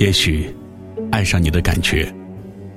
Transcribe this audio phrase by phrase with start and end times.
[0.00, 0.48] 也许，
[1.12, 2.10] 爱上你的感觉，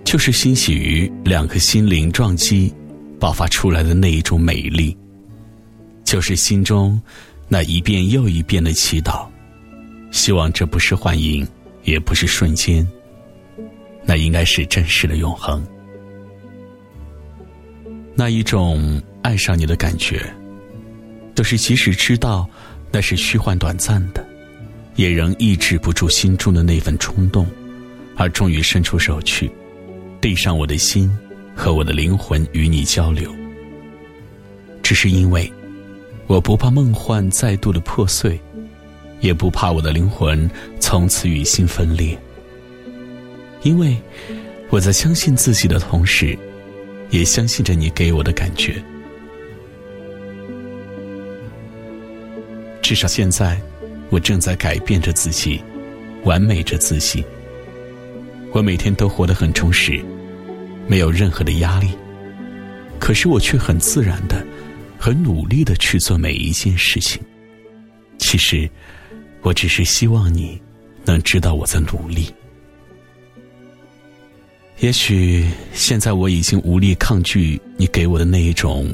[0.03, 2.71] 就是欣喜于两颗心灵撞击，
[3.17, 4.95] 爆发出来的那一种美丽，
[6.03, 7.01] 就是心中
[7.47, 9.25] 那一遍又一遍的祈祷，
[10.11, 11.47] 希望这不是幻影，
[11.83, 12.85] 也不是瞬间。
[14.05, 15.65] 那应该是真实的永恒，
[18.15, 20.21] 那一种爱上你的感觉，
[21.33, 22.45] 都是即使知道
[22.91, 24.27] 那是虚幻短暂的，
[24.95, 27.47] 也仍抑制不住心中的那份冲动，
[28.15, 29.51] 而终于伸出手去，
[30.21, 31.11] 递上我的心
[31.55, 33.33] 和我的灵魂与你交流。
[34.81, 35.51] 只是因为，
[36.27, 38.39] 我不怕梦幻再度的破碎，
[39.19, 42.17] 也不怕我的灵魂从此与心分裂。
[43.63, 43.97] 因为
[44.69, 46.37] 我在相信自己的同时，
[47.09, 48.75] 也相信着你给我的感觉。
[52.81, 53.59] 至少现在，
[54.13, 55.59] 我正在改变着自己，
[56.23, 57.25] 完美着自己。
[58.51, 59.99] 我每天都活得很充实，
[60.87, 61.89] 没有任何的压力。
[62.99, 64.45] 可是我却很自然的、
[64.99, 67.19] 很努力的去做每一件事情。
[68.19, 68.69] 其实，
[69.41, 70.61] 我只是希望你
[71.05, 72.31] 能知道我在努力。
[74.77, 78.93] 也许现在我已经无力抗拒你给我的那一种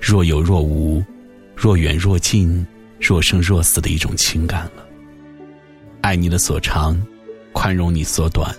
[0.00, 1.04] 若有若无、
[1.54, 2.66] 若远若近、
[3.06, 4.86] 若生若死的一种情感了。
[6.00, 7.00] 爱你的所长，
[7.52, 8.54] 宽容你所短，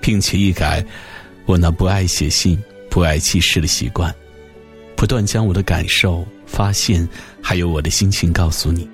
[0.00, 0.84] 并且一改
[1.46, 4.14] 我那不爱写信、不爱记事的习惯，
[4.94, 7.08] 不断将我的感受、发现
[7.40, 8.88] 还有我的心情告诉你。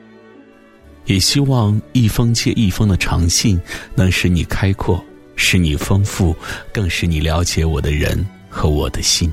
[1.06, 3.60] 也希望一封接一封的长信
[3.94, 5.04] 能使你开阔。
[5.40, 6.34] 使你丰富，
[6.72, 9.32] 更使你了解我的人和我的心。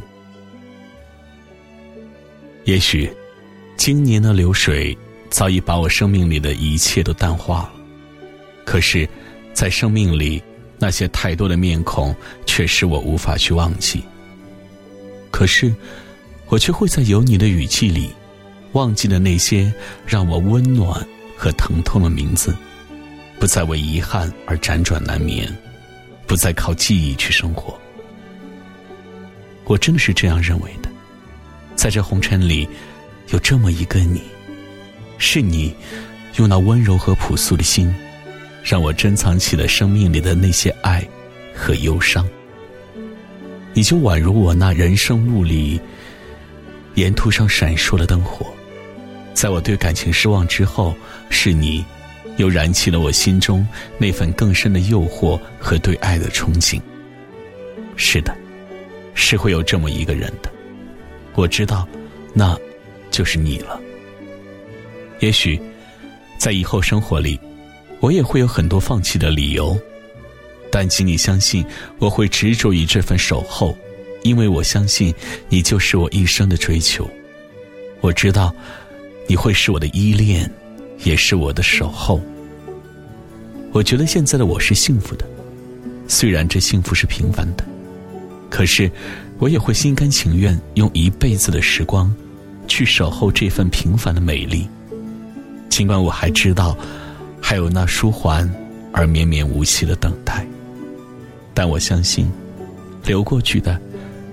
[2.65, 3.11] 也许，
[3.75, 4.95] 今年的流水
[5.35, 7.73] 早已把我生命里的一切都淡化了，
[8.63, 9.05] 可是，
[9.51, 10.41] 在生命里
[10.79, 12.15] 那些太多的面孔，
[12.45, 14.01] 却使我无法去忘记。
[15.31, 15.75] 可是，
[16.47, 18.11] 我却会在有你的语气里，
[18.71, 19.69] 忘记了那些
[20.05, 22.55] 让我温暖和疼痛的名字，
[23.37, 25.53] 不再为遗憾而辗转难眠。
[26.25, 27.77] 不再靠记忆去生活，
[29.65, 30.87] 我真的是这样认为的。
[31.75, 32.65] 在这红尘里，
[33.31, 34.21] 有这么一个你，
[35.17, 35.73] 是你
[36.37, 37.93] 用那温柔和朴素的心，
[38.63, 41.05] 让我珍藏起了生命里的那些爱
[41.53, 42.27] 和忧伤。
[43.73, 45.79] 你就宛如我那人生路里
[46.93, 48.45] 沿途上闪烁的灯火，
[49.33, 50.95] 在我对感情失望之后，
[51.29, 51.83] 是你。
[52.37, 53.65] 又燃起了我心中
[53.97, 56.81] 那份更深的诱惑和对爱的憧憬。
[57.95, 58.35] 是的，
[59.13, 60.51] 是会有这么一个人的，
[61.35, 61.87] 我知道，
[62.33, 62.59] 那，
[63.09, 63.79] 就是你了。
[65.19, 65.59] 也许，
[66.37, 67.39] 在以后生活里，
[67.99, 69.77] 我也会有很多放弃的理由，
[70.71, 71.65] 但请你相信，
[71.99, 73.77] 我会执着于这份守候，
[74.23, 75.13] 因为我相信
[75.49, 77.09] 你就是我一生的追求。
[78.01, 78.53] 我知道，
[79.27, 80.51] 你会是我的依恋。
[81.03, 82.21] 也是我的守候。
[83.73, 85.27] 我觉得现在的我是幸福的，
[86.07, 87.65] 虽然这幸福是平凡的，
[88.49, 88.89] 可是
[89.37, 92.15] 我也会心甘情愿用一辈子的时光，
[92.65, 94.69] 去守候这份平凡的美丽。
[95.75, 96.73] 尽管我还知道，
[97.41, 98.49] 还有那舒缓
[98.93, 100.47] 而绵绵无期的等待，
[101.53, 102.31] 但我相信，
[103.03, 103.77] 流过去的，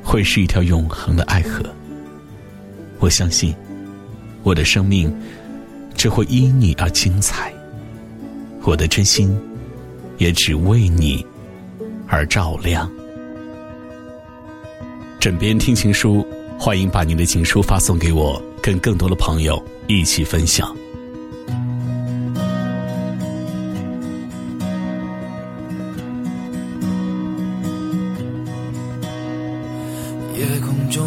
[0.04, 1.64] 会是一条永恒的爱河。
[3.00, 3.52] 我相信，
[4.44, 5.12] 我的生命。
[5.94, 7.52] 只会因你而精彩，
[8.62, 9.36] 我的真心
[10.18, 11.24] 也只为你
[12.06, 12.88] 而照亮。
[15.18, 16.24] 枕边听情书，
[16.56, 20.74] 欢迎把您的情书发送给我，跟更多的朋友一起分享。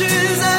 [0.00, 0.57] 我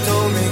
[0.00, 0.51] 都没。